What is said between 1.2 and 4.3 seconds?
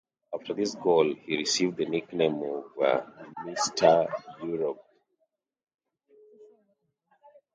received the nickname of "Mister